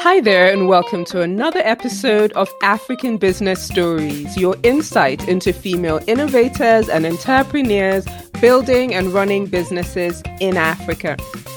[0.00, 5.98] Hi there, and welcome to another episode of African Business Stories, your insight into female
[6.06, 8.06] innovators and entrepreneurs
[8.40, 11.16] building and running businesses in Africa.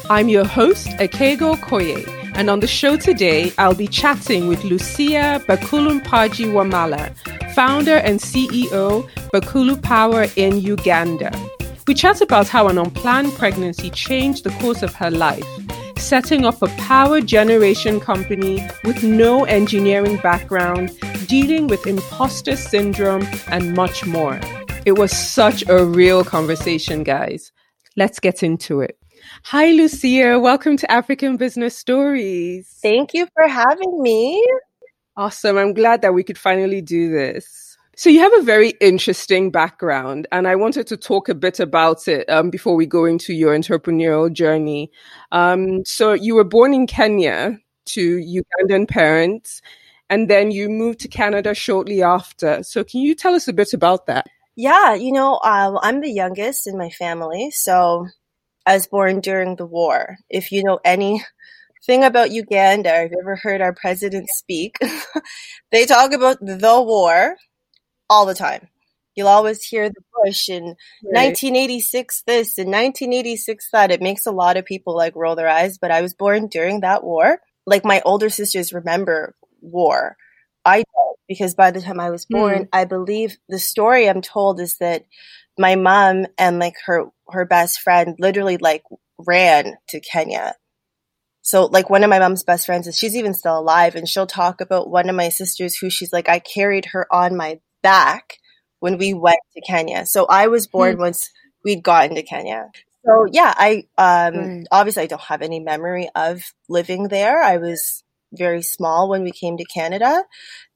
[0.09, 5.39] I'm your host, Akego Koye, and on the show today, I'll be chatting with Lucia
[5.47, 7.15] Bakulumpagi Wamala,
[7.53, 11.31] founder and CEO, Bakulu Power in Uganda.
[11.85, 15.45] We chat about how an unplanned pregnancy changed the course of her life,
[16.01, 20.91] setting up a power generation company with no engineering background,
[21.27, 24.39] dealing with imposter syndrome, and much more.
[24.85, 27.51] It was such a real conversation, guys.
[27.95, 28.97] Let's get into it.
[29.43, 30.39] Hi, Lucia.
[30.39, 32.79] Welcome to African Business Stories.
[32.81, 34.43] Thank you for having me.
[35.15, 35.57] Awesome.
[35.57, 37.60] I'm glad that we could finally do this.
[38.01, 42.07] So you have a very interesting background, and I wanted to talk a bit about
[42.07, 44.89] it um, before we go into your entrepreneurial journey.
[45.31, 49.61] Um, so you were born in Kenya to Ugandan parents,
[50.09, 52.63] and then you moved to Canada shortly after.
[52.63, 54.25] So can you tell us a bit about that?
[54.55, 58.07] Yeah, you know, uh, I'm the youngest in my family, so
[58.65, 60.17] I was born during the war.
[60.27, 64.79] If you know anything about Uganda, you've ever heard our president speak,
[65.71, 67.35] they talk about the war
[68.11, 68.67] all the time.
[69.15, 70.63] You'll always hear the push in
[71.03, 71.31] right.
[71.31, 73.91] 1986 this and 1986 that.
[73.91, 76.81] It makes a lot of people like roll their eyes, but I was born during
[76.81, 77.39] that war.
[77.65, 80.17] Like my older sisters remember war.
[80.65, 82.69] I don't because by the time I was born, mm.
[82.73, 85.05] I believe the story I'm told is that
[85.57, 88.83] my mom and like her her best friend literally like
[89.17, 90.55] ran to Kenya.
[91.43, 94.27] So like one of my mom's best friends is she's even still alive and she'll
[94.27, 98.39] talk about one of my sisters who she's like I carried her on my back
[98.79, 100.05] when we went to Kenya.
[100.05, 101.01] So I was born hmm.
[101.01, 101.29] once
[101.63, 102.71] we'd gotten to Kenya.
[103.05, 104.67] So yeah, I um right.
[104.71, 107.41] obviously I don't have any memory of living there.
[107.41, 110.23] I was very small when we came to Canada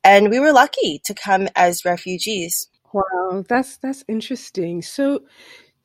[0.03, 2.69] and we were lucky to come as refugees.
[2.93, 4.81] Wow, that's that's interesting.
[4.81, 5.23] So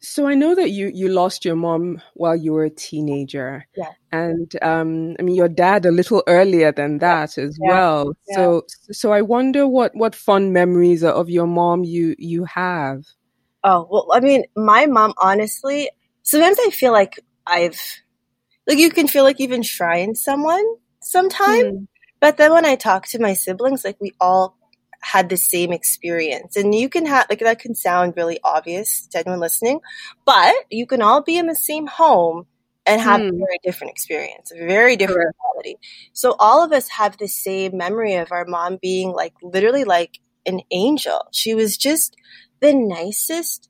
[0.01, 3.67] so I know that you you lost your mom while you were a teenager.
[3.77, 3.93] Yeah.
[4.11, 7.69] And um I mean your dad a little earlier than that as yeah.
[7.69, 8.13] well.
[8.29, 8.37] Yeah.
[8.37, 8.63] So
[8.93, 13.05] so I wonder what what fond memories of your mom you you have.
[13.63, 15.91] Oh, well I mean my mom honestly
[16.23, 17.81] sometimes I feel like I've
[18.67, 20.65] like you can feel like you've enshrined someone
[21.03, 21.65] sometime.
[21.65, 21.87] Mm.
[22.21, 24.57] But then when I talk to my siblings like we all
[25.01, 26.57] had the same experience.
[26.57, 29.81] And you can have, like, that can sound really obvious to anyone listening,
[30.25, 32.47] but you can all be in the same home
[32.87, 33.29] and have hmm.
[33.29, 35.77] a very different experience, a very different quality.
[36.13, 40.19] So all of us have the same memory of our mom being like literally like
[40.47, 41.27] an angel.
[41.33, 42.17] She was just
[42.61, 43.69] the nicest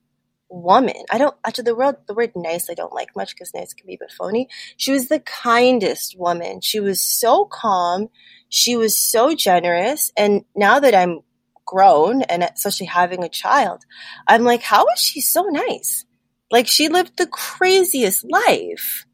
[0.49, 1.05] woman.
[1.11, 3.87] I don't actually the word the word nice I don't like much because nice can
[3.87, 4.49] be a bit phony.
[4.77, 6.61] She was the kindest woman.
[6.61, 8.09] She was so calm.
[8.50, 10.12] She was so generous.
[10.16, 11.21] And now that I'm
[11.65, 13.84] grown and especially having a child,
[14.27, 16.05] I'm like, how is she so nice?
[16.50, 19.06] Like she lived the craziest life.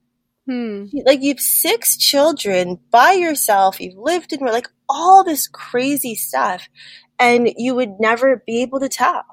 [0.47, 0.87] Hmm.
[1.05, 3.81] Like you've six children by yourself.
[3.81, 6.69] You've lived in like all this crazy stuff
[7.19, 9.25] and you would never be able to tell.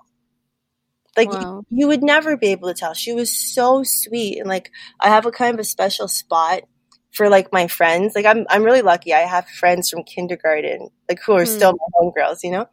[1.16, 1.64] Like wow.
[1.70, 2.94] you, you, would never be able to tell.
[2.94, 6.64] She was so sweet and like I have a kind of a special spot
[7.14, 8.14] for like my friends.
[8.16, 9.14] Like I'm I'm really lucky.
[9.14, 11.56] I have friends from kindergarten, like who are mm.
[11.56, 12.68] still my homegirls, you know?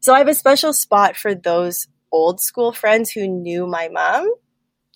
[0.00, 4.32] So I have a special spot for those old school friends who knew my mom.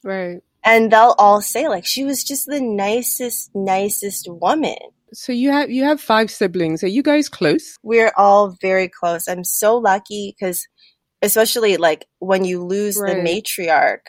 [0.04, 0.40] Right.
[0.64, 4.76] And they'll all say like she was just the nicest, nicest woman.
[5.12, 6.82] So you have you have five siblings.
[6.82, 7.76] Are you guys close?
[7.82, 9.28] We're all very close.
[9.28, 10.66] I'm so lucky because
[11.20, 13.16] especially like when you lose right.
[13.16, 14.06] the matriarch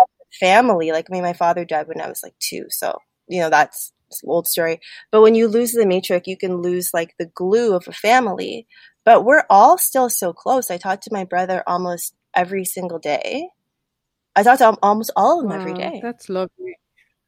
[0.00, 2.98] of the family, like I mean my father died when I was like two, so
[3.28, 3.92] you know that's
[4.24, 4.80] old story.
[5.10, 8.66] But when you lose the matriarch, you can lose like the glue of a family.
[9.04, 10.70] But we're all still so close.
[10.70, 13.48] I talk to my brother almost every single day.
[14.34, 16.00] I talk to almost all of them wow, every day.
[16.02, 16.76] That's lovely.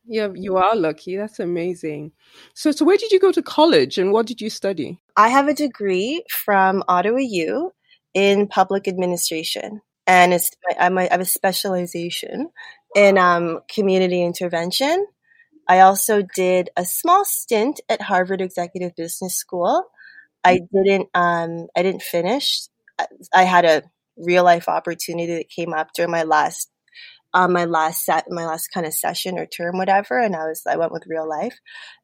[0.06, 1.16] Yeah, you are lucky.
[1.16, 2.12] That's amazing.
[2.54, 5.00] So, so where did you go to college and what did you study?
[5.16, 7.72] I have a degree from Ottawa U
[8.12, 12.50] in public administration, and it's I have a specialization
[12.94, 15.06] in um, community intervention
[15.68, 19.84] I also did a small stint at Harvard Executive Business School.
[20.44, 22.68] I didn't um, I didn't finish.
[23.34, 23.82] I had a
[24.16, 26.70] real life opportunity that came up during my last
[27.32, 30.62] um, my last set my last kind of session or term whatever and I was
[30.68, 31.58] I went with real life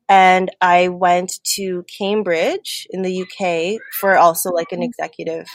[0.08, 5.46] and I went to Cambridge in the UK for also like an executive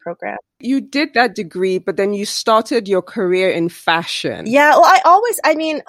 [0.00, 0.36] program.
[0.60, 4.44] You did that degree but then you started your career in fashion.
[4.46, 5.80] Yeah, well I always I mean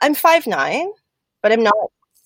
[0.00, 0.88] I'm five nine
[1.42, 1.74] but I'm not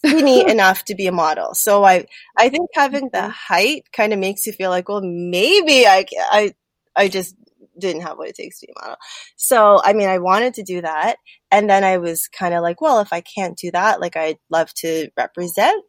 [0.04, 1.54] skinny enough to be a model.
[1.54, 2.06] So I,
[2.36, 3.30] I think having the mm-hmm.
[3.30, 6.54] height kind of makes you feel like, well, maybe I, I,
[6.94, 7.34] I just
[7.78, 8.96] didn't have what it takes to be a model.
[9.36, 11.16] So, I mean, I wanted to do that.
[11.50, 14.38] And then I was kind of like, well, if I can't do that, like I'd
[14.50, 15.82] love to represent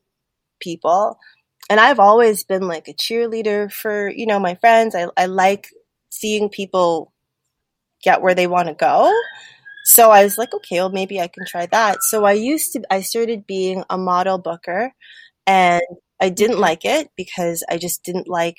[0.60, 1.18] people.
[1.70, 4.96] And I've always been like a cheerleader for, you know, my friends.
[4.96, 5.70] I, I like
[6.10, 7.14] seeing people
[8.04, 9.14] get where they want to go.
[9.84, 11.98] So I was like, okay, well, maybe I can try that.
[12.04, 14.94] So I used to, I started being a model booker
[15.48, 15.82] and
[16.22, 18.58] I didn't like it because I just didn't like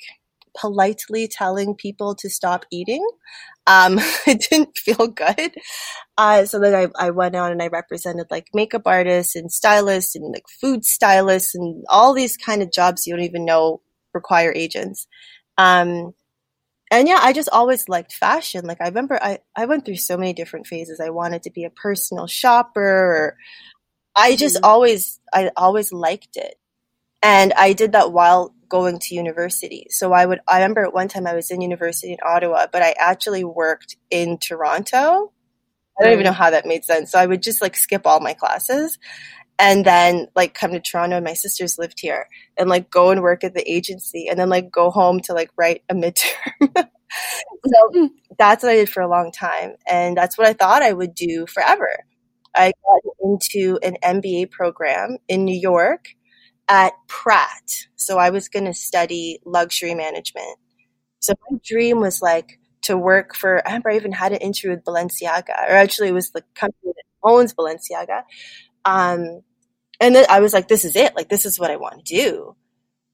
[0.57, 3.05] politely telling people to stop eating.
[3.67, 5.53] Um, it didn't feel good.
[6.17, 10.15] Uh, so then I, I went on and I represented like makeup artists and stylists
[10.15, 13.81] and like food stylists and all these kind of jobs you don't even know
[14.13, 15.07] require agents.
[15.57, 16.13] Um,
[16.91, 18.65] and yeah, I just always liked fashion.
[18.65, 20.99] Like I remember I, I went through so many different phases.
[20.99, 23.37] I wanted to be a personal shopper.
[24.15, 24.65] I just mm-hmm.
[24.65, 26.55] always, I always liked it.
[27.23, 29.87] And I did that while going to university.
[29.89, 32.83] So I would, I remember at one time I was in university in Ottawa, but
[32.83, 35.31] I actually worked in Toronto.
[35.99, 37.11] I don't even know how that made sense.
[37.11, 38.99] So I would just like skip all my classes
[39.57, 43.21] and then like come to Toronto and my sisters lived here and like go and
[43.21, 46.33] work at the agency and then like go home to like write a midterm.
[46.75, 48.05] so hmm.
[48.37, 49.75] that's what I did for a long time.
[49.87, 51.89] And that's what I thought I would do forever.
[52.55, 56.09] I got into an MBA program in New York
[56.67, 57.87] at Pratt.
[57.95, 60.57] So I was going to study luxury management.
[61.19, 64.71] So my dream was like to work for, I remember I even had an interview
[64.71, 68.23] with Balenciaga, or actually it was the company that owns Balenciaga.
[68.85, 69.41] Um,
[69.99, 71.15] and then I was like, this is it.
[71.15, 72.55] Like, this is what I want to do.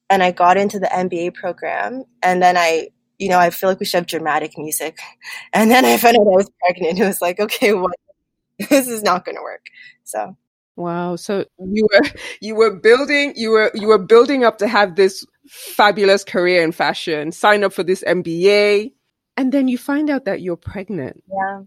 [0.09, 2.03] And I got into the MBA program.
[2.21, 5.00] And then I, you know, I feel like we should have dramatic music.
[5.53, 7.00] And then I found out I was pregnant.
[7.00, 7.95] It was like, okay, what?
[8.69, 9.68] this is not going to work.
[10.03, 10.35] So.
[10.75, 11.15] Wow.
[11.15, 12.09] So you were,
[12.41, 16.71] you were building, you were, you were building up to have this fabulous career in
[16.71, 18.91] fashion, sign up for this MBA.
[19.38, 21.24] And then you find out that you're pregnant.
[21.29, 21.62] Yeah.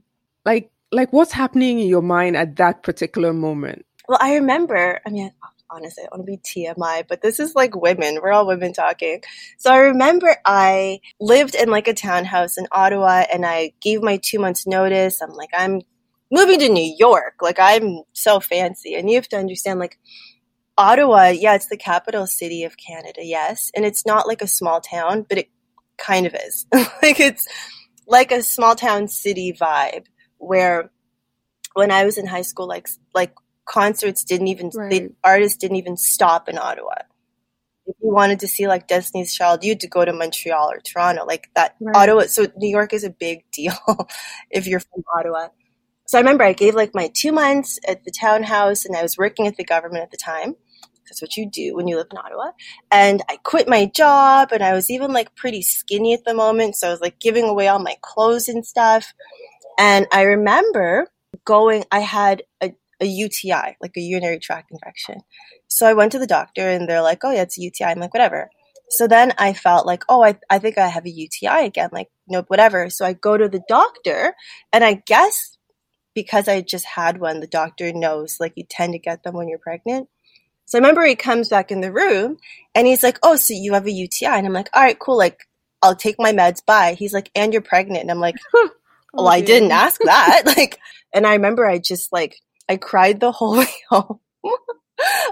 [0.45, 3.85] Like, like what's happening in your mind at that particular moment?
[4.09, 5.33] Well, I remember, I mean,
[5.71, 8.19] honestly, I want to be TMI, but this is like women.
[8.23, 9.23] We're all women talking.
[9.59, 14.19] So I remember I lived in like a townhouse in Ottawa and I gave my
[14.19, 15.23] two months notice.
[15.23, 15.81] I'm like, I'm
[16.31, 17.35] moving to New York.
[17.41, 18.95] Like, I'm so fancy.
[18.95, 19.99] And you have to understand, like,
[20.77, 23.71] Ottawa, yeah, it's the capital city of Canada, yes.
[23.75, 25.49] And it's not like a small town, but it
[25.97, 26.67] kind of is.
[26.73, 27.47] like, it's
[28.07, 30.07] like a small town city vibe
[30.39, 30.91] where
[31.75, 33.35] when I was in high school, like, like
[33.65, 34.91] concerts didn't even right.
[34.91, 36.95] the artists didn't even stop in Ottawa.
[37.87, 40.79] If you wanted to see like Destiny's Child, you had to go to Montreal or
[40.81, 41.77] Toronto, like that.
[41.81, 41.97] Right.
[41.97, 43.77] Ottawa, so New York is a big deal
[44.51, 45.49] if you're from Ottawa.
[46.07, 49.19] So I remember I gave like my two months at the townhouse, and I was
[49.19, 50.57] working at the government at the time.
[51.07, 52.53] That's what you do when you live in Ottawa.
[52.91, 56.77] And I quit my job, and I was even like pretty skinny at the moment,
[56.77, 59.13] so I was like giving away all my clothes and stuff.
[59.79, 61.09] And I remember
[61.45, 61.85] going.
[61.91, 62.73] I had a
[63.05, 65.21] a UTI, like a urinary tract infection.
[65.69, 67.85] So I went to the doctor and they're like, oh, yeah, it's a UTI.
[67.85, 68.51] I'm like, whatever.
[68.91, 71.91] So then I felt like, oh, I, I think I have a UTI again.
[71.93, 72.91] Like, nope, whatever.
[72.91, 74.35] So I go to the doctor
[74.73, 75.57] and I guess
[76.15, 79.49] because I just had one, the doctor knows like you tend to get them when
[79.49, 80.09] you're pregnant.
[80.67, 82.39] So I remember he comes back in the room
[82.75, 84.27] and he's like, oh, so you have a UTI.
[84.27, 85.19] And I'm like, all right, cool.
[85.19, 85.47] Like,
[85.83, 86.65] I'll take my meds.
[86.65, 86.95] Bye.
[86.99, 88.03] He's like, and you're pregnant.
[88.03, 88.71] And I'm like, oh,
[89.13, 90.43] well, oh, I didn't ask that.
[90.57, 90.79] like,
[91.13, 94.21] and I remember I just like I cried the whole way home.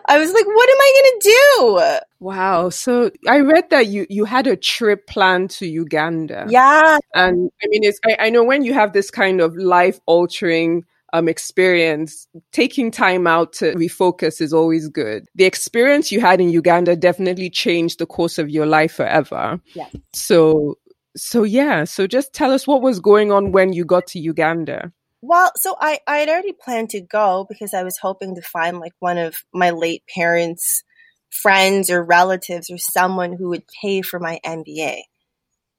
[0.06, 1.98] I was like, what am I going to do?
[2.20, 2.68] Wow.
[2.68, 6.46] So I read that you, you had a trip planned to Uganda.
[6.48, 6.98] Yeah.
[7.14, 10.84] And I mean, it's, I, I know when you have this kind of life altering
[11.12, 15.26] um, experience, taking time out to refocus is always good.
[15.34, 19.60] The experience you had in Uganda definitely changed the course of your life forever.
[19.74, 19.88] Yeah.
[20.12, 20.78] So,
[21.16, 21.84] so yeah.
[21.84, 24.92] So just tell us what was going on when you got to Uganda.
[25.23, 28.81] Well, so I, I had already planned to go because I was hoping to find
[28.81, 30.83] like one of my late parents'
[31.31, 35.02] friends or relatives or someone who would pay for my MBA.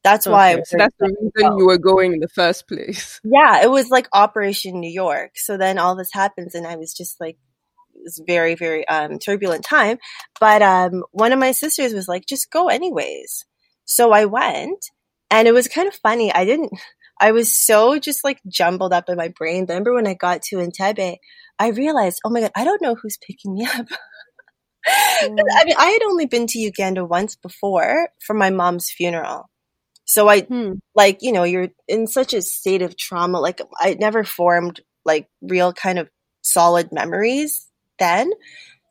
[0.03, 0.61] That's okay, why.
[0.65, 3.19] So that's the reason you were going in the first place.
[3.25, 5.31] Yeah, it was like Operation New York.
[5.35, 7.37] So then all this happens, and I was just like,
[7.95, 9.97] it was very, very um, turbulent time.
[10.39, 13.45] But um, one of my sisters was like, just go anyways.
[13.85, 14.85] So I went,
[15.31, 16.33] and it was kind of funny.
[16.33, 16.71] I didn't.
[17.19, 19.65] I was so just like jumbled up in my brain.
[19.67, 21.17] Remember when I got to Entebbe,
[21.59, 23.87] I realized, oh my God, I don't know who's picking me up.
[24.85, 25.39] Mm.
[25.55, 29.49] I mean, I had only been to Uganda once before for my mom's funeral.
[30.03, 30.73] So I, hmm.
[30.93, 33.39] like, you know, you're in such a state of trauma.
[33.39, 36.09] Like, I never formed like real kind of
[36.41, 37.67] solid memories
[37.99, 38.31] then.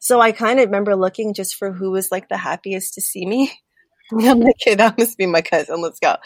[0.00, 3.26] So I kind of remember looking just for who was like the happiest to see
[3.26, 3.52] me.
[4.20, 5.80] I'm like, okay, that must be my cousin.
[5.80, 6.16] Let's go.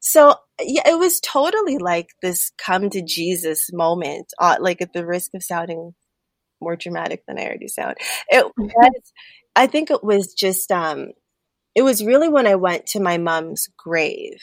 [0.00, 5.06] So yeah, it was totally like this come to Jesus moment, uh, like at the
[5.06, 5.94] risk of sounding
[6.60, 7.96] more dramatic than I already sound.
[8.28, 9.12] It was,
[9.56, 11.12] I think it was just, um,
[11.74, 14.40] it was really when I went to my mom's grave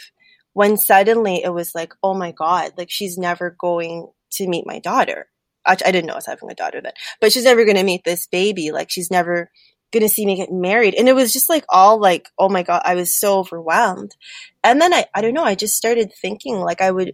[0.54, 4.80] when suddenly it was like, oh my God, like she's never going to meet my
[4.80, 5.28] daughter.
[5.66, 7.84] I, I didn't know I was having a daughter then, but she's never going to
[7.84, 8.72] meet this baby.
[8.72, 9.52] Like she's never
[9.94, 10.96] to see me get married.
[10.96, 14.16] And it was just like all like, oh my God, I was so overwhelmed.
[14.64, 17.14] And then I, I don't know, I just started thinking like I would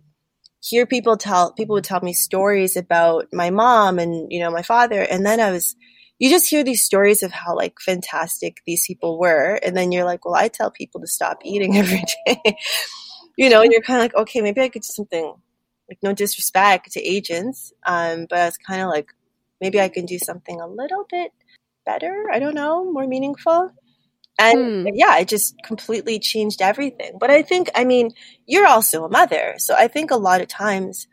[0.62, 4.64] hear people tell, people would tell me stories about my mom and, you know, my
[4.64, 5.02] father.
[5.02, 5.76] And then I was,
[6.20, 9.60] you just hear these stories of how like fantastic these people were.
[9.64, 12.58] And then you're like, well, I tell people to stop eating every day,
[13.38, 15.34] you know, and you're kind of like, okay, maybe I could do something
[15.90, 17.74] like no disrespect to agents.
[17.86, 19.10] Um, but I was kind of like,
[19.62, 21.32] maybe I can do something a little bit
[21.86, 22.28] better.
[22.32, 23.72] I don't know, more meaningful.
[24.40, 24.94] And hmm.
[24.96, 27.18] yeah, it just completely changed everything.
[27.20, 28.12] But I think, I mean,
[28.46, 29.56] you're also a mother.
[29.58, 31.08] So I think a lot of times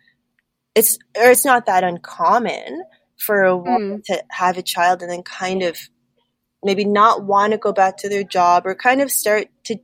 [0.74, 2.82] it's, or it's not that uncommon
[3.18, 4.12] for a woman hmm.
[4.12, 5.78] to have a child and then kind of
[6.64, 9.74] maybe not want to go back to their job or kind of start to,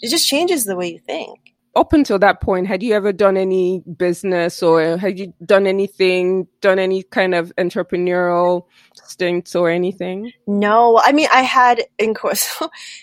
[0.00, 1.45] it just changes the way you think
[1.76, 6.48] up until that point, had you ever done any business or had you done anything,
[6.62, 8.64] done any kind of entrepreneurial
[8.94, 10.32] stints or anything?
[10.46, 12.60] No, I mean, I had in course,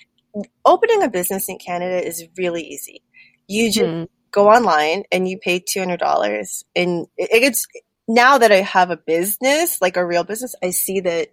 [0.66, 3.04] opening a business in Canada is really easy.
[3.48, 4.04] You just hmm.
[4.32, 7.68] go online and you pay $200 and it gets,
[8.08, 11.30] now that I have a business, like a real business, I see that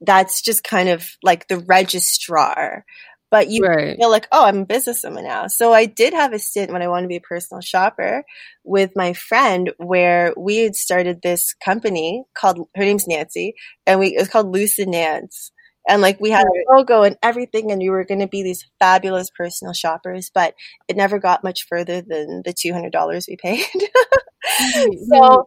[0.00, 2.84] that's just kind of like the registrar
[3.30, 3.96] but you right.
[3.96, 5.46] feel like, oh, I'm a businesswoman now.
[5.46, 8.24] So I did have a stint when I wanted to be a personal shopper
[8.64, 13.54] with my friend where we had started this company called, her name's Nancy,
[13.86, 15.52] and we, it was called and Nance.
[15.88, 18.68] And like we had a logo and everything, and we were going to be these
[18.78, 20.54] fabulous personal shoppers, but
[20.88, 23.64] it never got much further than the $200 we paid.
[25.08, 25.46] so,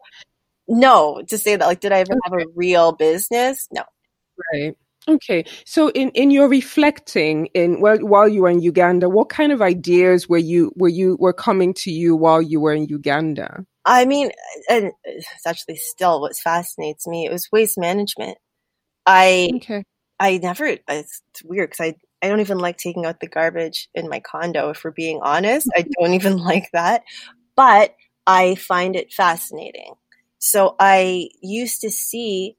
[0.68, 3.68] no, to say that, like, did I ever have a real business?
[3.72, 3.84] No.
[4.54, 4.76] Right.
[5.08, 9.52] Okay, so in, in your reflecting in well, while you were in Uganda, what kind
[9.52, 13.66] of ideas were you were you were coming to you while you were in Uganda?
[13.86, 14.32] I mean,
[14.70, 17.26] and it's actually still what fascinates me.
[17.26, 18.38] It was waste management.
[19.06, 19.84] I okay.
[20.20, 20.78] I never.
[20.88, 24.70] It's weird because I I don't even like taking out the garbage in my condo.
[24.70, 27.04] If we're being honest, I don't even like that.
[27.58, 27.94] But
[28.26, 29.96] I find it fascinating.
[30.40, 32.58] So I used to see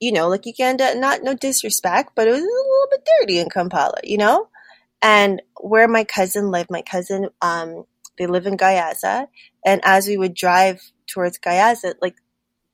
[0.00, 3.50] you know, like Uganda, not no disrespect, but it was a little bit dirty in
[3.50, 4.48] Kampala, you know?
[5.02, 7.84] And where my cousin lived, my cousin, um,
[8.16, 9.28] they live in Gayaza.
[9.64, 12.16] And as we would drive towards Gayaza, like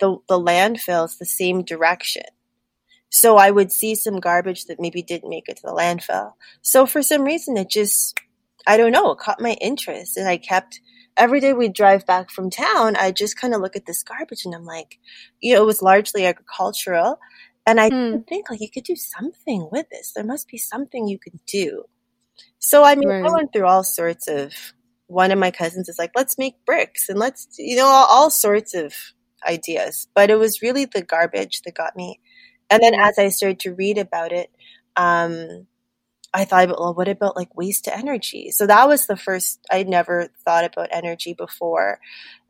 [0.01, 2.25] the, the landfill's the same direction.
[3.11, 6.33] So I would see some garbage that maybe didn't make it to the landfill.
[6.63, 8.19] So for some reason, it just,
[8.67, 10.81] I don't know, it caught my interest and I kept
[11.17, 14.45] every day we drive back from town, I just kind of look at this garbage
[14.45, 14.99] and I'm like,
[15.41, 17.19] you know, it was largely agricultural.
[17.67, 18.19] And I hmm.
[18.29, 20.13] think like you could do something with this.
[20.15, 21.85] There must be something you could do.
[22.59, 23.25] So I mean, right.
[23.25, 24.53] I went through all sorts of.
[25.07, 28.31] One of my cousins is like, let's make bricks and let's, you know, all, all
[28.31, 28.95] sorts of
[29.47, 30.09] ideas.
[30.15, 32.21] But it was really the garbage that got me.
[32.71, 34.51] And then as I started to read about it,
[34.97, 35.67] um,
[36.35, 38.51] I thought about, well, what about like waste to energy?
[38.51, 42.01] So that was the first, I'd never thought about energy before.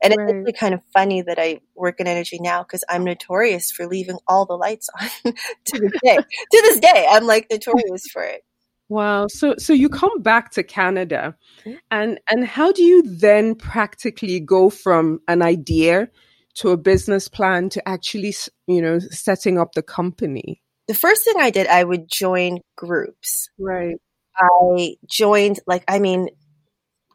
[0.03, 0.27] And right.
[0.27, 3.85] it's really kind of funny that I work in energy now because I'm notorious for
[3.85, 5.33] leaving all the lights on
[5.65, 6.15] to this day.
[6.17, 8.43] to this day, I'm like notorious for it.
[8.89, 9.27] Wow.
[9.27, 11.77] So so you come back to Canada mm-hmm.
[11.89, 16.09] and and how do you then practically go from an idea
[16.55, 18.33] to a business plan to actually,
[18.67, 20.61] you know, setting up the company?
[20.87, 23.49] The first thing I did, I would join groups.
[23.59, 23.97] Right.
[24.37, 26.29] I joined, like, I mean,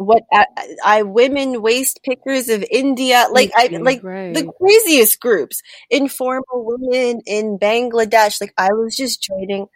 [0.00, 0.46] what I,
[0.82, 4.32] I women waste pickers of India, like I like right.
[4.32, 5.60] the craziest groups,
[5.90, 8.40] informal women in Bangladesh.
[8.40, 9.66] Like I was just joining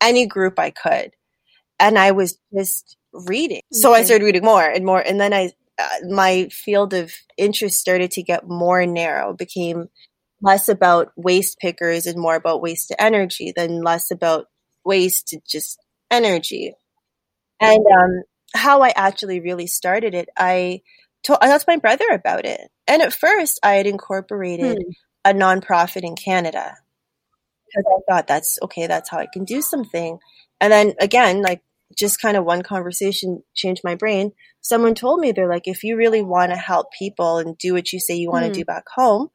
[0.00, 1.10] any group I could,
[1.80, 3.62] and I was just reading.
[3.72, 7.80] So I started reading more and more, and then I uh, my field of interest
[7.80, 9.32] started to get more narrow.
[9.32, 9.88] became
[10.44, 14.46] less about waste pickers and more about waste to energy than less about
[14.84, 15.78] waste to just
[16.10, 16.74] energy.
[17.60, 18.22] And um,
[18.54, 20.82] how I actually really started it, I
[21.26, 22.60] told I talked to my brother about it.
[22.86, 24.90] And at first, I had incorporated hmm.
[25.24, 26.76] a nonprofit in Canada
[27.66, 28.86] because I thought that's okay.
[28.86, 30.18] That's how I can do something.
[30.60, 31.62] And then again, like
[31.98, 34.32] just kind of one conversation changed my brain.
[34.60, 37.92] Someone told me they're like, if you really want to help people and do what
[37.94, 38.58] you say you want to hmm.
[38.58, 39.30] do back home,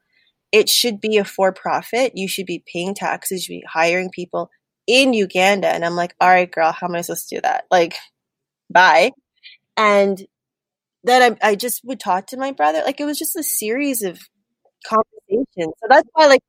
[0.52, 2.12] it should be a for profit.
[2.14, 4.50] You should be paying taxes, you should be hiring people
[4.86, 5.68] in Uganda.
[5.68, 7.64] And I'm like, all right, girl, how am I supposed to do that?
[7.70, 7.94] Like,
[8.70, 9.12] bye.
[9.76, 10.20] And
[11.04, 12.82] then I, I just would talk to my brother.
[12.84, 14.18] Like, it was just a series of
[14.86, 15.74] conversations.
[15.80, 16.42] So that's why, like,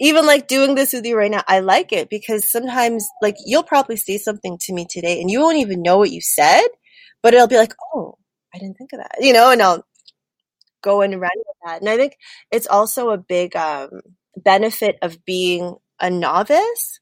[0.00, 3.62] even like doing this with you right now, I like it because sometimes, like, you'll
[3.62, 6.66] probably say something to me today and you won't even know what you said,
[7.22, 8.18] but it'll be like, oh,
[8.54, 9.84] I didn't think of that, you know, and I'll
[10.82, 11.80] go and run with that.
[11.80, 12.16] And I think
[12.50, 13.90] it's also a big um,
[14.36, 17.00] benefit of being a novice.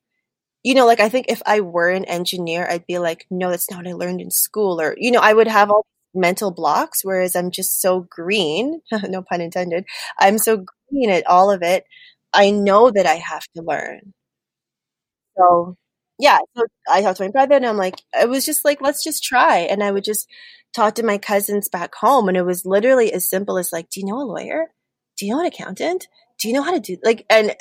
[0.62, 3.70] You know, like I think if I were an engineer, I'd be like, no, that's
[3.70, 7.04] not what I learned in school, or you know, I would have all mental blocks.
[7.04, 9.84] Whereas I'm just so green, no pun intended.
[10.18, 11.84] I'm so green at all of it.
[12.34, 14.12] I know that I have to learn.
[15.36, 15.76] So
[16.20, 19.02] yeah, so I talked to my brother and I'm like, it was just like, let's
[19.04, 19.58] just try.
[19.58, 20.28] And I would just
[20.74, 22.28] talk to my cousins back home.
[22.28, 24.66] And it was literally as simple as like, do you know a lawyer?
[25.18, 26.08] Do you know an accountant?
[26.38, 27.54] Do you know how to do like, and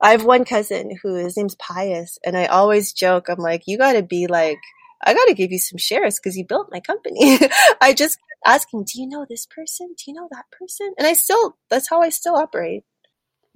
[0.00, 2.18] I have one cousin who his name's Pius.
[2.24, 4.58] And I always joke, I'm like, you gotta be like,
[5.04, 7.38] I gotta give you some shares because you built my company.
[7.80, 9.88] I just asking, do you know this person?
[9.88, 10.92] Do you know that person?
[10.98, 12.84] And I still, that's how I still operate.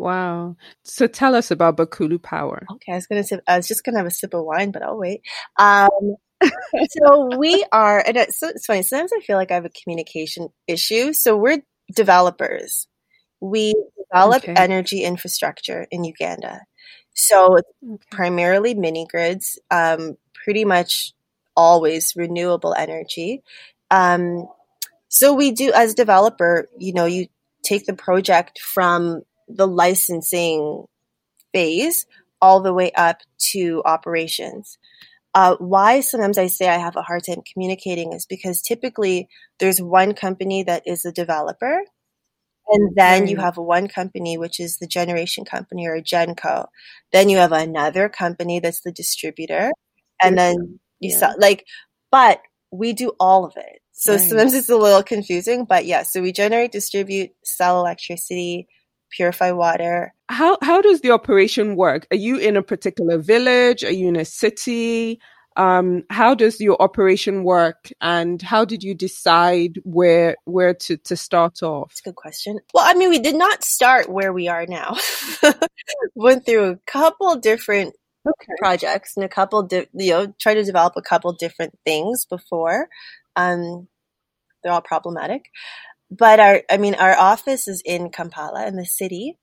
[0.00, 0.57] Wow.
[0.83, 2.66] So tell us about Bakulu Power.
[2.73, 4.83] Okay, I was gonna sip, I was just gonna have a sip of wine, but
[4.83, 5.21] I'll wait.
[5.59, 6.16] Um,
[6.88, 8.83] so we are, and it's, it's funny.
[8.83, 11.12] Sometimes I feel like I have a communication issue.
[11.12, 11.59] So we're
[11.95, 12.88] developers.
[13.42, 13.75] We
[14.11, 14.54] develop okay.
[14.57, 16.62] energy infrastructure in Uganda.
[17.12, 17.99] So okay.
[18.11, 21.12] primarily mini grids, um, pretty much
[21.54, 23.42] always renewable energy.
[23.90, 24.49] Um,
[25.09, 27.26] so we do, as a developer, you know, you
[27.62, 30.85] take the project from the licensing
[31.52, 32.07] phase
[32.40, 33.21] all the way up
[33.52, 34.78] to operations.
[35.35, 39.28] Uh, why sometimes I say I have a hard time communicating is because typically
[39.61, 41.83] there's one company that is a developer,
[42.69, 46.66] and then you have one company which is the generation company or a genco.
[47.12, 49.71] Then you have another company that's the distributor,
[50.21, 51.16] and then you yeah.
[51.16, 51.64] sell like.
[52.11, 52.40] But
[52.73, 54.21] we do all of it, so right.
[54.21, 55.65] sometimes it's a little confusing.
[55.65, 58.67] But yeah, so we generate, distribute, sell electricity,
[59.10, 60.14] purify water.
[60.28, 62.06] How how does the operation work?
[62.10, 63.84] Are you in a particular village?
[63.84, 65.20] Are you in a city?
[65.56, 71.16] Um, how does your operation work, and how did you decide where where to to
[71.16, 71.90] start off?
[71.90, 72.60] That's a good question.
[72.73, 74.96] Well, I mean, we did not start where we are now.
[76.14, 77.94] Went through a couple different
[78.26, 78.52] okay.
[78.58, 82.88] projects and a couple, di- you know, try to develop a couple different things before.
[83.34, 83.88] Um,
[84.62, 85.46] they're all problematic
[86.10, 89.38] but our, I mean, our office is in Kampala in the city,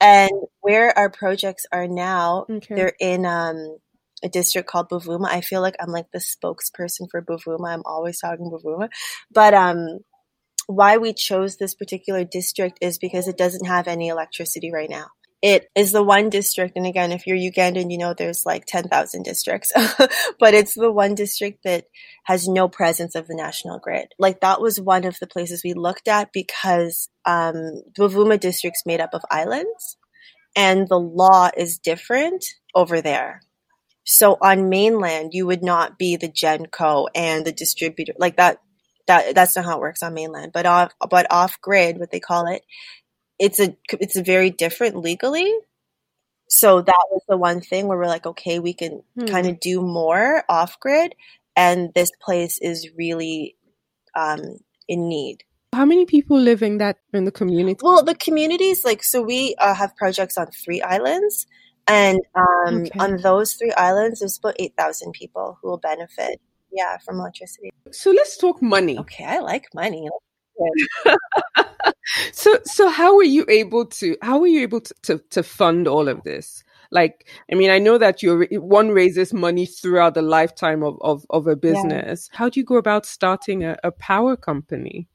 [0.00, 2.74] and where our projects are now, okay.
[2.74, 3.78] they're in um,
[4.22, 5.28] a district called Buvuma.
[5.28, 7.72] I feel like I'm like the spokesperson for Buvuma.
[7.72, 8.88] I'm always talking Buvuma,
[9.30, 10.00] but um,
[10.66, 15.08] why we chose this particular district is because it doesn't have any electricity right now
[15.44, 19.22] it is the one district, and again, if you're Ugandan, you know there's like 10,000
[19.24, 19.70] districts,
[20.40, 21.84] but it's the one district that
[22.24, 24.08] has no presence of the national grid.
[24.18, 29.02] Like that was one of the places we looked at because um, Buvuma district's made
[29.02, 29.98] up of islands,
[30.56, 33.42] and the law is different over there.
[34.04, 38.60] So on mainland, you would not be the Genco and the distributor like that.
[39.06, 42.20] That that's not how it works on mainland, but off but off grid, what they
[42.20, 42.62] call it,
[43.38, 45.52] it's a it's a very different legally.
[46.48, 49.26] So that was the one thing where we're like, okay, we can hmm.
[49.26, 51.14] kind of do more off grid,
[51.56, 53.56] and this place is really
[54.14, 55.38] um, in need.
[55.72, 57.80] How many people live in that in the community?
[57.82, 61.46] Well, the communities like so we uh, have projects on three islands,
[61.88, 62.98] and um, okay.
[63.00, 66.40] on those three islands, there's about eight thousand people who will benefit.
[66.70, 67.70] Yeah, from electricity.
[67.92, 68.98] So let's talk money.
[68.98, 70.08] Okay, I like money.
[72.32, 75.88] so so how were you able to how were you able to, to, to fund
[75.88, 80.22] all of this like i mean i know that you one raises money throughout the
[80.22, 82.38] lifetime of, of, of a business yeah.
[82.38, 85.08] how do you go about starting a, a power company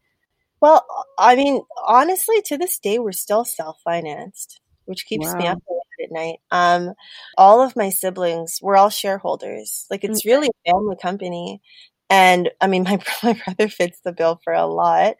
[0.62, 0.86] well
[1.18, 5.38] i mean honestly to this day we're still self-financed which keeps wow.
[5.38, 5.60] me up
[6.04, 6.94] at night um
[7.38, 10.34] all of my siblings we're all shareholders like it's okay.
[10.34, 11.62] really a family company
[12.10, 15.16] and I mean, my, my brother fits the bill for a lot.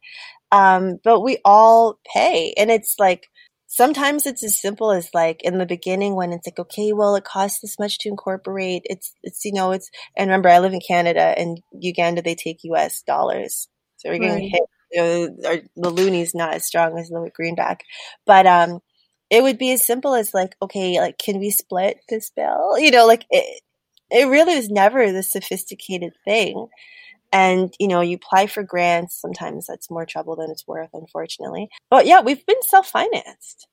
[0.52, 2.54] Um, but we all pay.
[2.58, 3.28] And it's like,
[3.68, 7.24] sometimes it's as simple as like in the beginning when it's like, okay, well, it
[7.24, 8.82] costs this much to incorporate.
[8.86, 12.64] It's, it's, you know, it's, and remember, I live in Canada and Uganda, they take
[12.64, 13.68] US dollars.
[13.98, 14.40] So we're going right.
[14.40, 17.82] to hit, you know, our, the loonie's not as strong as the greenback.
[18.26, 18.80] But, um,
[19.30, 22.80] it would be as simple as like, okay, like, can we split this bill?
[22.80, 23.62] You know, like it,
[24.12, 26.68] it really was never the sophisticated thing.
[27.32, 29.20] And, you know, you apply for grants.
[29.22, 31.70] Sometimes that's more trouble than it's worth, unfortunately.
[31.90, 33.68] But yeah, we've been self financed.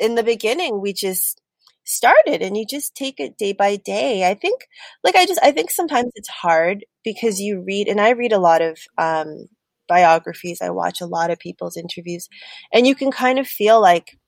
[0.00, 1.40] in the beginning, we just
[1.84, 4.28] started and you just take it day by day.
[4.28, 4.66] I think,
[5.04, 8.38] like, I just, I think sometimes it's hard because you read, and I read a
[8.38, 9.46] lot of, um,
[9.88, 10.60] biographies.
[10.60, 12.28] I watch a lot of people's interviews
[12.72, 14.18] and you can kind of feel like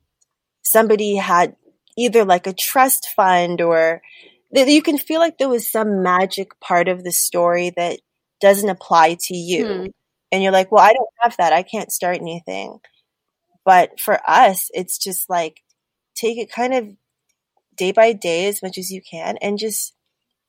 [0.63, 1.55] somebody had
[1.97, 4.01] either like a trust fund or
[4.53, 8.01] you can feel like there was some magic part of the story that
[8.41, 9.67] doesn't apply to you.
[9.67, 9.87] Hmm.
[10.33, 11.53] And you're like, well, I don't have that.
[11.53, 12.79] I can't start anything.
[13.65, 15.63] But for us, it's just like
[16.15, 16.89] take it kind of
[17.77, 19.95] day by day as much as you can and just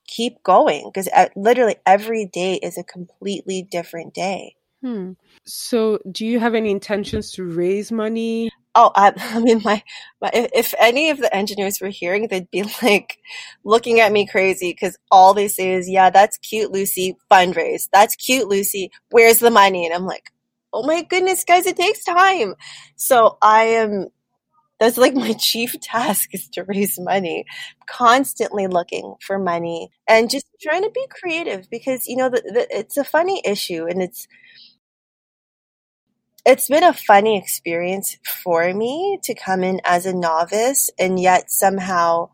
[0.07, 4.55] keep going because literally every day is a completely different day.
[4.81, 5.11] Hmm.
[5.45, 8.49] So, do you have any intentions to raise money?
[8.75, 9.83] Oh, I, I mean, my,
[10.21, 13.17] my, if any of the engineers were hearing, they'd be like
[13.63, 17.15] looking at me crazy because all they say is, "Yeah, that's cute, Lucy.
[17.29, 17.89] Fundraise.
[17.91, 18.91] That's cute, Lucy.
[19.09, 20.31] Where's the money?" And I'm like,
[20.73, 22.55] "Oh my goodness, guys, it takes time."
[22.95, 24.07] So I am.
[24.79, 27.45] That's like my chief task is to raise money,
[27.87, 32.67] constantly looking for money and just trying to be creative because you know the, the,
[32.77, 34.27] it's a funny issue and it's
[36.45, 41.51] it's been a funny experience for me to come in as a novice and yet
[41.51, 42.29] somehow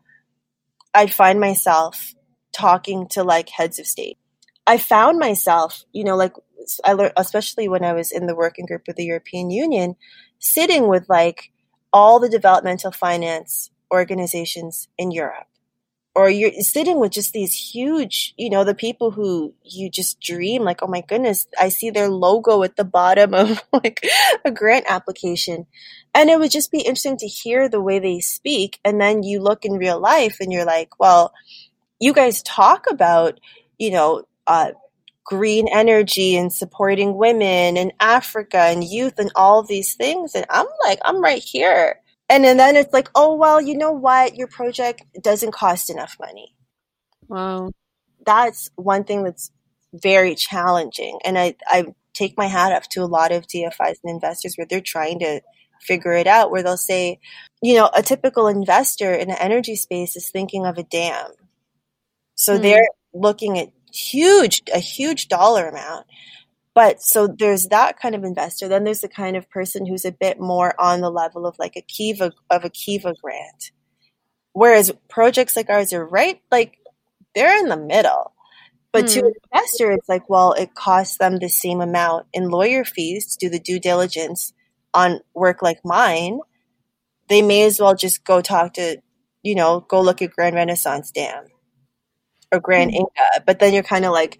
[0.94, 2.14] I'd find myself
[2.52, 4.18] talking to like heads of state.
[4.66, 6.32] I found myself, you know, like
[6.84, 9.96] I learned, especially when I was in the working group with the European Union,
[10.38, 11.50] sitting with like
[11.92, 15.46] all the developmental finance organizations in Europe
[16.18, 20.64] or you're sitting with just these huge, you know, the people who you just dream
[20.64, 24.04] like, oh my goodness, I see their logo at the bottom of like
[24.44, 25.64] a grant application.
[26.12, 28.80] And it would just be interesting to hear the way they speak.
[28.84, 31.32] And then you look in real life and you're like, well,
[32.00, 33.38] you guys talk about,
[33.78, 34.72] you know, uh,
[35.24, 40.34] green energy and supporting women and Africa and youth and all these things.
[40.34, 43.92] And I'm like, I'm right here and then, then it's like, oh well, you know
[43.92, 44.36] what?
[44.36, 46.54] Your project doesn't cost enough money.
[47.28, 47.72] Wow.
[48.24, 49.50] That's one thing that's
[49.92, 51.18] very challenging.
[51.24, 54.66] And I, I take my hat off to a lot of DFIs and investors where
[54.66, 55.40] they're trying to
[55.80, 57.20] figure it out, where they'll say,
[57.62, 61.30] you know, a typical investor in the energy space is thinking of a dam.
[62.34, 62.62] So mm.
[62.62, 66.06] they're looking at huge, a huge dollar amount.
[66.78, 68.68] But so there's that kind of investor.
[68.68, 71.74] Then there's the kind of person who's a bit more on the level of like
[71.74, 73.72] a Kiva of a Kiva grant.
[74.52, 76.78] Whereas projects like ours are right, like
[77.34, 78.32] they're in the middle.
[78.92, 79.12] But mm.
[79.14, 79.56] to an hmm.
[79.56, 83.50] investor, it's like, well, it costs them the same amount in lawyer fees to do
[83.50, 84.52] the due diligence
[84.94, 86.38] on work like mine.
[87.28, 89.02] They may as well just go talk to,
[89.42, 91.42] you know, go look at Grand Renaissance Dam
[92.52, 92.98] or Grand mm.
[92.98, 93.44] Inga.
[93.46, 94.38] But then you're kind of like,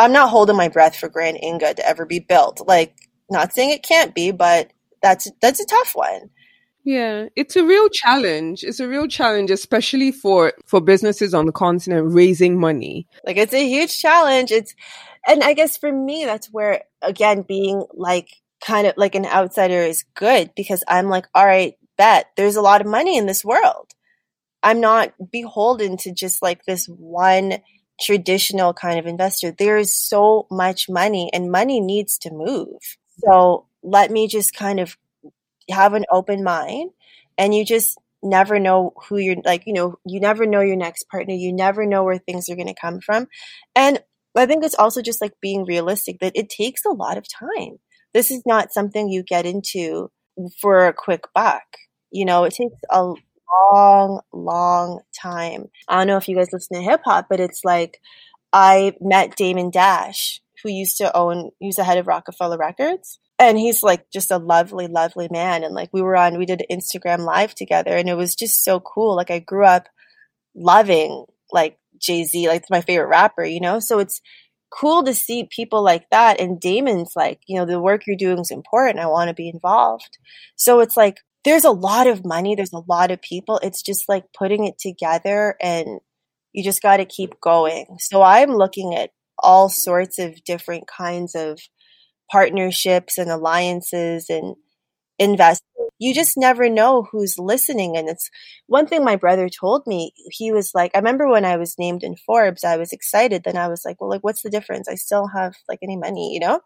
[0.00, 2.66] I'm not holding my breath for Grand Inga to ever be built.
[2.66, 2.94] Like,
[3.30, 6.30] not saying it can't be, but that's that's a tough one.
[6.82, 8.64] Yeah, it's a real challenge.
[8.64, 13.06] It's a real challenge, especially for for businesses on the continent raising money.
[13.24, 14.50] Like it's a huge challenge.
[14.50, 14.74] It's
[15.26, 18.30] and I guess for me that's where again being like
[18.64, 22.62] kind of like an outsider is good because I'm like, all right, bet there's a
[22.62, 23.92] lot of money in this world.
[24.62, 27.58] I'm not beholden to just like this one
[28.00, 29.52] traditional kind of investor.
[29.52, 32.78] There is so much money and money needs to move.
[33.24, 34.96] So let me just kind of
[35.70, 36.90] have an open mind
[37.38, 41.08] and you just never know who you're like, you know, you never know your next
[41.08, 41.34] partner.
[41.34, 43.28] You never know where things are going to come from.
[43.74, 44.02] And
[44.36, 47.78] I think it's also just like being realistic that it takes a lot of time.
[48.12, 50.10] This is not something you get into
[50.60, 51.62] for a quick buck.
[52.10, 53.12] You know, it takes a
[53.72, 55.70] long, long time.
[55.88, 58.00] I don't know if you guys listen to hip hop, but it's like
[58.52, 63.18] I met Damon Dash, who used to own, he was the head of Roc-A-Fella Records.
[63.38, 65.64] And he's like just a lovely, lovely man.
[65.64, 68.80] And like we were on, we did Instagram live together and it was just so
[68.80, 69.16] cool.
[69.16, 69.88] Like I grew up
[70.54, 73.80] loving like Jay Z, like my favorite rapper, you know?
[73.80, 74.20] So it's
[74.70, 76.38] cool to see people like that.
[76.38, 78.98] And Damon's like, you know, the work you're doing is important.
[78.98, 80.18] I want to be involved.
[80.56, 83.58] So it's like there's a lot of money, there's a lot of people.
[83.62, 86.00] It's just like putting it together and
[86.52, 87.86] you just got to keep going.
[87.98, 91.58] So I'm looking at all sorts of different kinds of
[92.30, 94.54] partnerships and alliances and
[95.20, 95.62] invest.
[95.98, 97.96] You just never know who's listening.
[97.96, 98.30] And it's
[98.66, 100.12] one thing my brother told me.
[100.30, 103.44] He was like, I remember when I was named in Forbes, I was excited.
[103.44, 104.88] Then I was like, well, like, what's the difference?
[104.88, 106.60] I still have like any money, you know?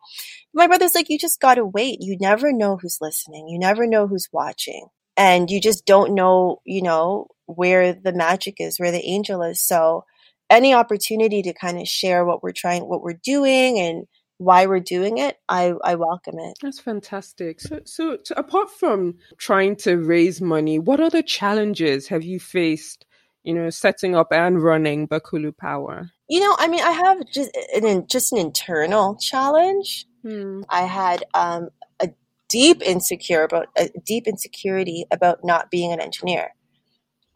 [0.55, 1.99] My brother's like, you just got to wait.
[2.01, 3.49] You never know who's listening.
[3.49, 4.87] You never know who's watching.
[5.17, 9.61] And you just don't know, you know, where the magic is, where the angel is.
[9.61, 10.05] So
[10.49, 14.07] any opportunity to kind of share what we're trying, what we're doing and
[14.45, 16.59] why we're doing it, I, I welcome it.
[16.63, 17.61] That's fantastic.
[17.61, 23.07] So, so, so apart from trying to raise money, what other challenges have you faced?
[23.43, 26.11] You know, setting up and running Bakulu Power.
[26.31, 30.07] You know, I mean, I have just an just an internal challenge.
[30.23, 30.63] Hmm.
[30.71, 31.69] I had um,
[32.01, 32.09] a
[32.49, 36.55] deep insecure about a deep insecurity about not being an engineer.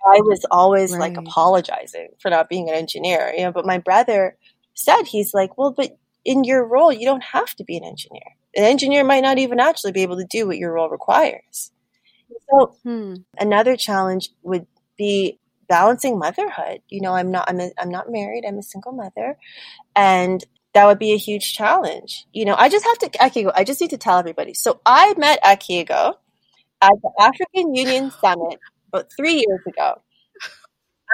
[0.02, 1.00] I was always right.
[1.00, 3.52] like apologizing for not being an engineer, you know.
[3.52, 4.38] But my brother
[4.74, 8.36] said he's like, well, but in your role, you don't have to be an engineer.
[8.54, 11.72] An engineer might not even actually be able to do what your role requires.
[12.50, 13.14] So hmm.
[13.38, 14.66] another challenge would
[14.98, 16.82] be balancing motherhood.
[16.88, 18.44] You know, I'm not I'm a, I'm not married.
[18.46, 19.38] I'm a single mother,
[19.96, 22.26] and that would be a huge challenge.
[22.34, 23.50] You know, I just have to Akigo.
[23.54, 24.52] I just need to tell everybody.
[24.52, 26.14] So I met Akigo
[26.82, 30.02] at the African Union Summit about three years ago.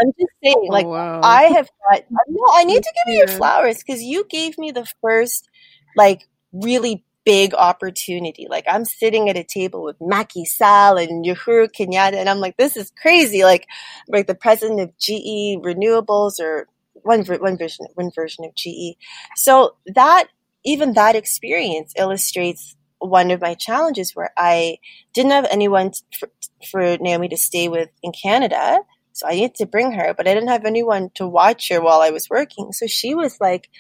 [0.01, 1.21] I'm just saying, oh, like, wow.
[1.23, 4.71] I have got, no, I need to give you your flowers because you gave me
[4.71, 5.49] the first,
[5.97, 8.47] like, really big opportunity.
[8.49, 12.57] Like, I'm sitting at a table with Macky Sall and Uhuru Kenyatta, and I'm like,
[12.57, 13.45] this is crazy.
[13.45, 13.67] Like,
[14.09, 18.97] like the president of GE Renewables or one, one version, one version of GE.
[19.37, 20.29] So that,
[20.65, 24.79] even that experience illustrates one of my challenges where I
[25.13, 26.31] didn't have anyone for,
[26.71, 28.81] for Naomi to stay with in Canada.
[29.15, 32.01] So I needed to bring her, but I didn't have anyone to watch her while
[32.01, 32.73] I was working.
[32.73, 33.71] So she was like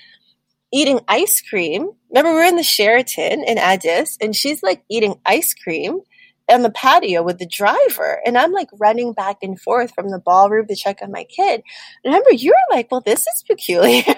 [0.72, 1.90] eating ice cream.
[2.10, 6.00] Remember, we were in the Sheraton in Addis, and she's like eating ice cream
[6.48, 8.20] on the patio with the driver.
[8.24, 11.62] And I'm like running back and forth from the ballroom to check on my kid.
[12.04, 14.04] remember, you were like, well, this is peculiar.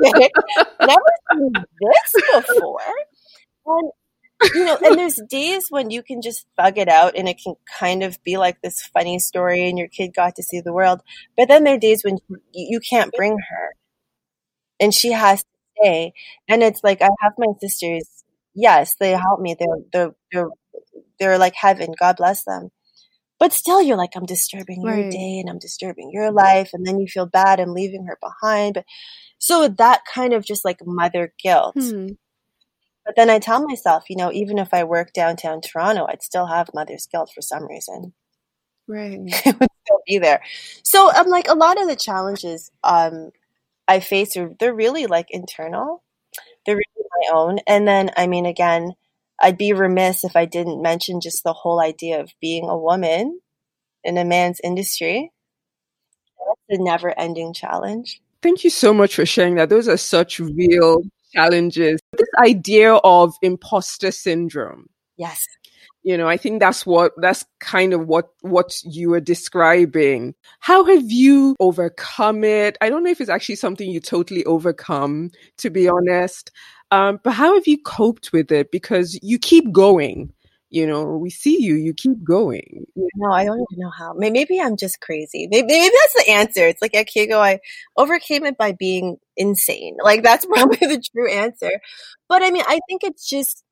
[0.00, 2.80] Never seen this before.
[3.66, 3.90] And
[4.54, 7.54] you know, and there's days when you can just bug it out and it can
[7.78, 11.00] kind of be like this funny story and your kid got to see the world.
[11.36, 12.18] But then there are days when
[12.52, 13.74] you can't bring her
[14.80, 15.48] and she has to
[15.80, 16.12] stay.
[16.48, 18.06] And it's like, I have my sisters.
[18.54, 19.56] Yes, they help me.
[19.58, 20.48] They're, they're, they're,
[21.18, 21.94] they're like heaven.
[21.98, 22.68] God bless them.
[23.40, 24.98] But still, you're like, I'm disturbing right.
[24.98, 26.70] your day and I'm disturbing your life.
[26.72, 27.60] And then you feel bad.
[27.60, 28.74] I'm leaving her behind.
[28.74, 28.84] But
[29.38, 31.76] so that kind of just like mother guilt.
[31.78, 32.08] Hmm
[33.08, 36.44] but then I tell myself, you know, even if I work downtown Toronto, I'd still
[36.44, 38.12] have mother's guilt for some reason.
[38.86, 39.18] Right.
[39.24, 40.42] it would still be there.
[40.82, 43.30] So I'm um, like a lot of the challenges um,
[43.88, 46.04] I face are they're really like internal.
[46.66, 47.60] They're really my own.
[47.66, 48.92] And then I mean again,
[49.40, 53.40] I'd be remiss if I didn't mention just the whole idea of being a woman
[54.04, 55.32] in a man's industry.
[56.46, 58.20] That's a never ending challenge.
[58.42, 59.70] Thank you so much for sharing that.
[59.70, 62.00] Those are such real challenges.
[62.16, 64.88] This idea of imposter syndrome.
[65.16, 65.46] Yes.
[66.04, 70.34] You know, I think that's what, that's kind of what, what you were describing.
[70.60, 72.78] How have you overcome it?
[72.80, 76.50] I don't know if it's actually something you totally overcome, to be honest.
[76.90, 78.70] Um, but how have you coped with it?
[78.70, 80.32] Because you keep going
[80.70, 82.84] you know, we see you, you keep going.
[82.94, 84.12] No, I don't even know how.
[84.14, 85.48] Maybe I'm just crazy.
[85.50, 86.68] Maybe, maybe that's the answer.
[86.68, 87.60] It's like Akigo, I
[87.96, 89.96] overcame it by being insane.
[90.02, 91.70] Like that's probably the true answer.
[92.28, 93.64] But I mean, I think it's just,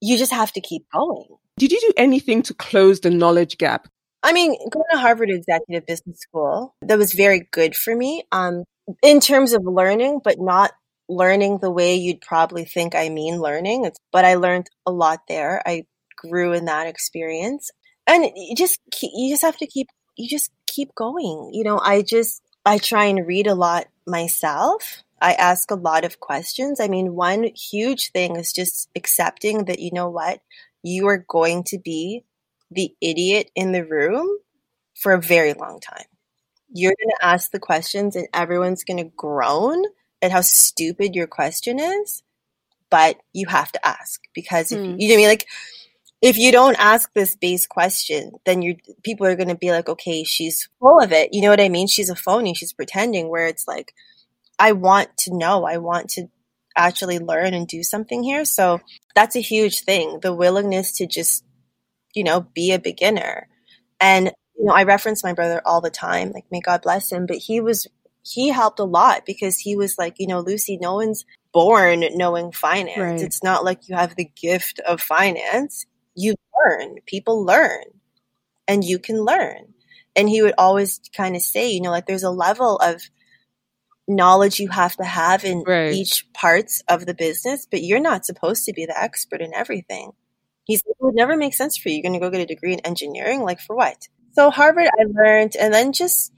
[0.00, 1.26] you just have to keep going.
[1.58, 3.88] Did you do anything to close the knowledge gap?
[4.22, 8.62] I mean, going to Harvard Executive Business School, that was very good for me um,
[9.02, 10.72] in terms of learning, but not
[11.08, 13.84] learning the way you'd probably think I mean learning.
[13.86, 15.60] It's, but I learned a lot there.
[15.66, 15.84] I
[16.28, 17.70] grew in that experience.
[18.06, 21.50] And you just you just have to keep you just keep going.
[21.52, 25.02] You know, I just I try and read a lot myself.
[25.20, 26.80] I ask a lot of questions.
[26.80, 30.40] I mean, one huge thing is just accepting that you know what?
[30.82, 32.24] You are going to be
[32.70, 34.28] the idiot in the room
[34.94, 36.06] for a very long time.
[36.74, 39.84] You're going to ask the questions and everyone's going to groan
[40.22, 42.22] at how stupid your question is,
[42.90, 44.96] but you have to ask because if, hmm.
[44.98, 45.28] you know what I mean?
[45.28, 45.46] Like,
[46.22, 49.88] if you don't ask this base question, then you people are going to be like,
[49.88, 51.34] okay, she's full of it.
[51.34, 51.88] You know what I mean?
[51.88, 52.54] She's a phony.
[52.54, 53.28] She's pretending.
[53.28, 53.92] Where it's like,
[54.58, 55.64] I want to know.
[55.64, 56.28] I want to
[56.76, 58.44] actually learn and do something here.
[58.44, 58.80] So
[59.16, 60.20] that's a huge thing.
[60.22, 61.44] The willingness to just,
[62.14, 63.48] you know, be a beginner.
[64.00, 66.30] And you know, I reference my brother all the time.
[66.30, 67.26] Like, may God bless him.
[67.26, 67.88] But he was
[68.22, 72.52] he helped a lot because he was like, you know, Lucy, no one's born knowing
[72.52, 72.96] finance.
[72.96, 73.20] Right.
[73.20, 76.96] It's not like you have the gift of finance you learn.
[77.06, 77.84] People learn
[78.68, 79.74] and you can learn.
[80.14, 83.02] And he would always kind of say, you know, like there's a level of
[84.06, 85.92] knowledge you have to have in right.
[85.92, 90.12] each parts of the business, but you're not supposed to be the expert in everything.
[90.64, 91.96] He's it would never make sense for you.
[91.96, 94.08] You're going to go get a degree in engineering, like for what?
[94.32, 96.32] So Harvard, I learned, and then just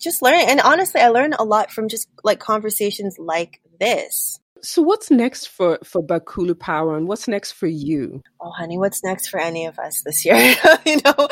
[0.00, 0.46] just learning.
[0.48, 4.40] And honestly, I learned a lot from just like conversations like this.
[4.62, 8.22] So what's next for for Bakulu Power and what's next for you?
[8.40, 10.36] Oh honey, what's next for any of us this year?
[10.86, 11.28] you know,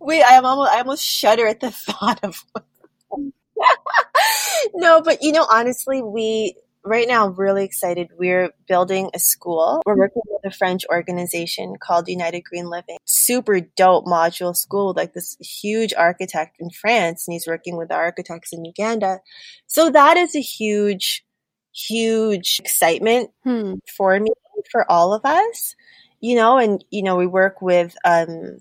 [0.00, 2.44] we I am almost I almost shudder at the thought of
[4.74, 8.08] No, but you know honestly, we right now really excited.
[8.18, 9.82] We're building a school.
[9.84, 10.00] We're mm-hmm.
[10.00, 12.96] working with a French organization called United Green Living.
[13.04, 17.94] Super dope module school, like this huge architect in France, and he's working with the
[17.94, 19.20] architects in Uganda.
[19.66, 21.24] So that is a huge,
[21.86, 23.74] huge excitement hmm.
[23.96, 24.30] for me,
[24.70, 25.74] for all of us.
[26.20, 28.58] You know, and you know, we work with um,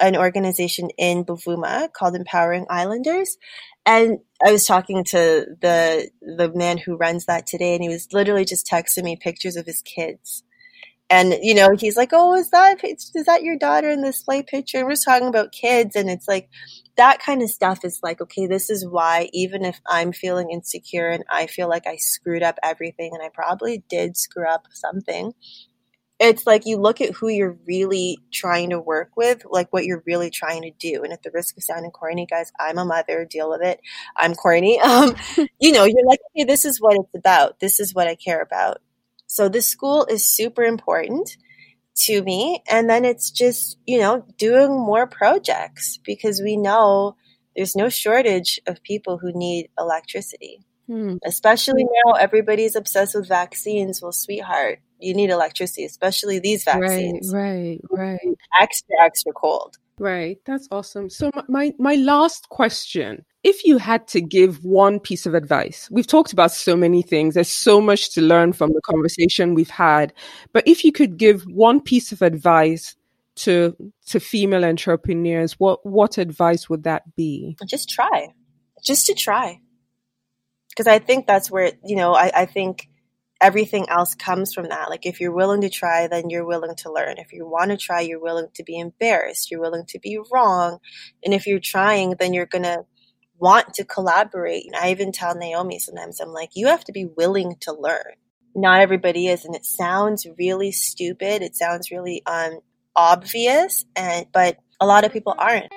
[0.00, 3.38] an organization in Buvuma called Empowering Islanders.
[3.84, 8.12] And I was talking to the the man who runs that today, and he was
[8.12, 10.42] literally just texting me pictures of his kids.
[11.08, 14.42] And you know, he's like, "Oh, is that is that your daughter in this play
[14.42, 16.48] picture?" We're talking about kids, and it's like
[16.96, 21.08] that kind of stuff is like, okay, this is why even if I'm feeling insecure
[21.10, 25.32] and I feel like I screwed up everything, and I probably did screw up something,
[26.18, 30.02] it's like you look at who you're really trying to work with, like what you're
[30.06, 31.02] really trying to do.
[31.04, 33.80] And at the risk of sounding corny, guys, I'm a mother, deal with it.
[34.16, 34.80] I'm corny.
[34.84, 35.14] Um,
[35.60, 37.60] you know, you're like, okay, this is what it's about.
[37.60, 38.78] This is what I care about.
[39.26, 41.36] So this school is super important
[41.96, 42.62] to me.
[42.70, 47.16] And then it's just, you know, doing more projects because we know
[47.54, 50.60] there's no shortage of people who need electricity.
[50.86, 51.16] Hmm.
[51.24, 54.00] Especially now, everybody's obsessed with vaccines.
[54.00, 57.32] Well, sweetheart, you need electricity, especially these vaccines.
[57.32, 58.36] Right, right, right.
[58.60, 59.78] Extra, extra cold.
[59.98, 60.38] Right.
[60.44, 61.08] That's awesome.
[61.10, 65.88] So my my last question, if you had to give one piece of advice.
[65.92, 67.34] We've talked about so many things.
[67.34, 70.12] There's so much to learn from the conversation we've had.
[70.52, 72.96] But if you could give one piece of advice
[73.36, 77.56] to to female entrepreneurs, what what advice would that be?
[77.68, 78.34] Just try.
[78.84, 79.60] Just to try.
[80.70, 82.88] Because I think that's where, you know, I, I think
[83.40, 84.90] everything else comes from that.
[84.90, 87.18] Like if you're willing to try, then you're willing to learn.
[87.18, 89.52] If you want to try, you're willing to be embarrassed.
[89.52, 90.78] You're willing to be wrong.
[91.24, 92.84] And if you're trying, then you're to
[93.38, 94.66] want to collaborate.
[94.66, 98.14] And I even tell Naomi sometimes, I'm like, you have to be willing to learn.
[98.54, 99.44] Not everybody is.
[99.44, 101.42] And it sounds really stupid.
[101.42, 102.60] It sounds really um,
[102.94, 103.84] obvious.
[103.94, 105.72] And, but a lot of people aren't.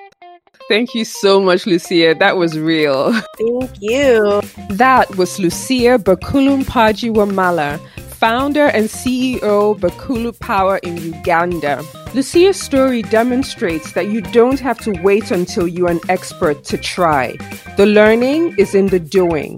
[0.68, 2.16] Thank you so much, Lucia.
[2.16, 3.14] That was real.
[3.38, 4.42] Thank you.
[4.70, 7.80] That was Lucia Bakulumpagi Wamala,
[8.20, 11.82] founder and CEO Bakulu Power in Uganda.
[12.14, 17.38] Lucia's story demonstrates that you don't have to wait until you're an expert to try.
[17.78, 19.58] The learning is in the doing.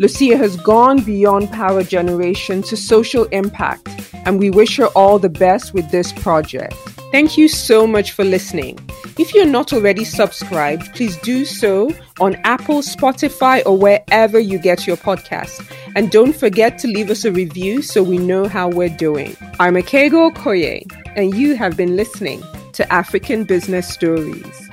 [0.00, 3.86] Lucia has gone beyond power generation to social impact,
[4.24, 6.72] and we wish her all the best with this project.
[7.12, 8.78] Thank you so much for listening.
[9.18, 14.86] If you're not already subscribed, please do so on Apple, Spotify, or wherever you get
[14.86, 15.62] your podcasts.
[15.94, 19.36] And don't forget to leave us a review so we know how we're doing.
[19.58, 24.69] I'm Akigo Okoye, and you have been listening to African Business Stories.